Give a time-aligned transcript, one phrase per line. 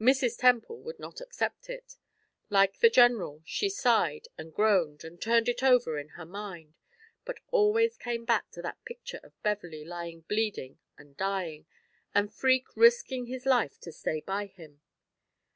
[0.00, 0.38] Mrs.
[0.38, 1.96] Temple would not accept it.
[2.48, 6.78] Like the general, she sighed and groaned, and turned it over in her mind;
[7.24, 11.66] but always came back that picture of Beverley lying bleeding and dying,
[12.14, 14.80] and Freke risking his life to stay by him.